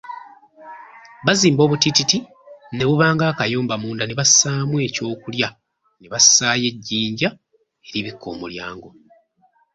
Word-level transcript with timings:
Bazimba 1.25 1.61
obutiititi 1.63 2.17
ne 2.73 2.83
buba 2.87 3.05
ng'akayumba 3.15 3.75
munda 3.81 4.03
ne 4.05 4.17
bassaamu 4.19 4.75
ekyokulya, 4.87 5.47
ne 5.99 6.07
bassaayo 6.13 6.65
ejjinja 6.71 7.29
eribikka 7.87 8.25
omulyango. 8.33 8.89